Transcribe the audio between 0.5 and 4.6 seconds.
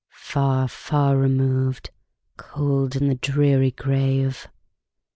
far removed, cold in the dreary grave!